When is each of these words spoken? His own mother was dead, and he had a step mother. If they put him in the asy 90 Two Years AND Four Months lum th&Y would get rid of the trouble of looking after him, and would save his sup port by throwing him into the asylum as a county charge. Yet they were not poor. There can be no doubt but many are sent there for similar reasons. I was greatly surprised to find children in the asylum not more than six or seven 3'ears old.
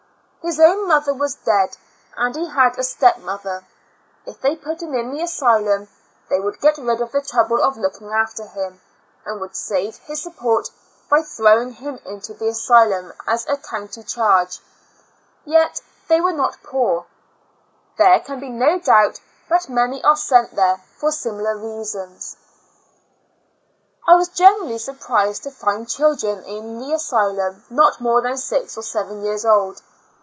His 0.43 0.59
own 0.59 0.87
mother 0.87 1.13
was 1.13 1.35
dead, 1.35 1.77
and 2.17 2.35
he 2.35 2.47
had 2.49 2.77
a 2.79 2.83
step 2.83 3.19
mother. 3.19 3.63
If 4.25 4.41
they 4.41 4.55
put 4.55 4.81
him 4.81 4.95
in 4.95 5.11
the 5.11 5.21
asy 5.21 5.21
90 5.21 5.21
Two 5.21 5.21
Years 5.21 5.31
AND 5.31 5.37
Four 5.37 5.49
Months 5.51 5.69
lum 5.69 5.87
th&Y 6.29 6.39
would 6.43 6.59
get 6.61 6.77
rid 6.79 7.01
of 7.01 7.11
the 7.11 7.21
trouble 7.21 7.61
of 7.63 7.77
looking 7.77 8.07
after 8.09 8.45
him, 8.47 8.81
and 9.23 9.39
would 9.39 9.55
save 9.55 9.97
his 9.97 10.23
sup 10.23 10.35
port 10.37 10.71
by 11.11 11.21
throwing 11.21 11.73
him 11.73 11.99
into 12.05 12.33
the 12.33 12.47
asylum 12.47 13.13
as 13.27 13.45
a 13.47 13.55
county 13.55 14.01
charge. 14.01 14.59
Yet 15.45 15.79
they 16.07 16.19
were 16.19 16.33
not 16.33 16.63
poor. 16.63 17.05
There 17.99 18.19
can 18.21 18.39
be 18.39 18.49
no 18.49 18.79
doubt 18.79 19.19
but 19.47 19.69
many 19.69 20.03
are 20.03 20.17
sent 20.17 20.55
there 20.55 20.81
for 20.97 21.11
similar 21.11 21.55
reasons. 21.55 22.35
I 24.07 24.15
was 24.15 24.29
greatly 24.29 24.79
surprised 24.79 25.43
to 25.43 25.51
find 25.51 25.87
children 25.87 26.43
in 26.45 26.79
the 26.79 26.93
asylum 26.95 27.63
not 27.69 28.01
more 28.01 28.21
than 28.23 28.37
six 28.37 28.75
or 28.75 28.81
seven 28.81 29.21
3'ears 29.21 29.47
old. 29.47 29.83